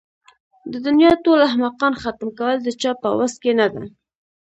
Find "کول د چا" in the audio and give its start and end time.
2.37-2.91